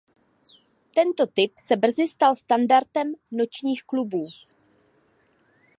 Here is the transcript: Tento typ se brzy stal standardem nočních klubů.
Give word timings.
Tento 0.95 1.27
typ 1.27 1.51
se 1.59 1.77
brzy 1.77 2.07
stal 2.07 2.35
standardem 2.35 3.13
nočních 3.31 3.83
klubů. 3.83 4.27